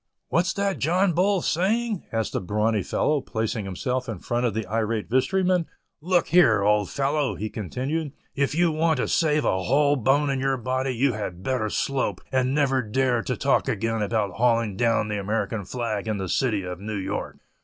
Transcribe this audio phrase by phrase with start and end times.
[0.29, 4.55] "What's that John Bull a saying," asked a brawny fellow, placing himself in front of
[4.55, 5.67] the irate vestryman;
[6.01, 10.39] "Look here, old fellow," he continued, "if you want to save a whole bone in
[10.39, 15.07] your body, you had better slope, and never dare to talk again about hauling down
[15.07, 17.37] the American flag in the city of New York."